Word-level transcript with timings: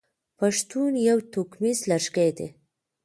پښتون 0.39 0.91
يو 1.09 1.17
توکميز 1.33 1.79
لږکي 1.91 2.29
دی. 2.37 2.47